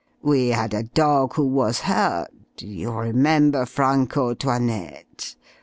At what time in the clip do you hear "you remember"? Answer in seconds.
2.57-3.67